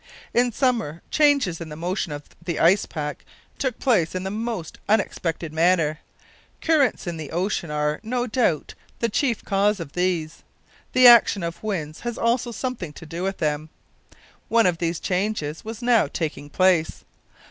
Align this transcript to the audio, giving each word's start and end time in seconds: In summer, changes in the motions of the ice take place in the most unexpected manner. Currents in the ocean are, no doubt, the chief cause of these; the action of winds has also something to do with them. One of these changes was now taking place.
In 0.33 0.51
summer, 0.51 1.03
changes 1.11 1.61
in 1.61 1.69
the 1.69 1.75
motions 1.75 2.15
of 2.15 2.23
the 2.43 2.59
ice 2.59 2.87
take 2.89 3.77
place 3.77 4.15
in 4.15 4.23
the 4.23 4.31
most 4.31 4.79
unexpected 4.89 5.53
manner. 5.53 5.99
Currents 6.59 7.05
in 7.05 7.17
the 7.17 7.29
ocean 7.29 7.69
are, 7.69 7.99
no 8.01 8.25
doubt, 8.25 8.73
the 8.97 9.09
chief 9.09 9.45
cause 9.45 9.79
of 9.79 9.93
these; 9.93 10.41
the 10.93 11.05
action 11.05 11.43
of 11.43 11.61
winds 11.61 11.99
has 11.99 12.17
also 12.17 12.51
something 12.51 12.93
to 12.93 13.05
do 13.05 13.21
with 13.21 13.37
them. 13.37 13.69
One 14.47 14.65
of 14.65 14.79
these 14.79 14.99
changes 14.99 15.63
was 15.63 15.83
now 15.83 16.07
taking 16.07 16.49
place. 16.49 17.05